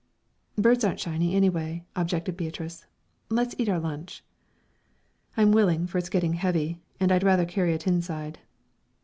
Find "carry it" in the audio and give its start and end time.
7.45-7.85